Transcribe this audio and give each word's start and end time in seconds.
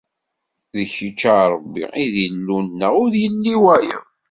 D 0.73 0.75
kečč, 0.93 1.21
a 1.35 1.35
Rebbi, 1.51 1.83
i 2.03 2.05
d 2.13 2.15
Illu-nneɣ, 2.25 2.93
ur 3.03 3.11
yelli 3.21 3.55
wayeḍ. 3.63 4.03